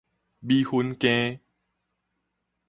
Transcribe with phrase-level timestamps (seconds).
[0.39, 1.39] 米粉羹